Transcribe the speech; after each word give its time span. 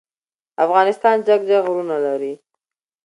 افغانستان 0.65 1.15
جګ 1.27 1.41
جګ 1.49 1.61
غرونه 1.69 1.97
لری. 2.05 2.33